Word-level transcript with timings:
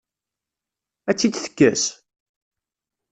Ad 1.09 1.15
tt-id-tekkes? 1.15 1.83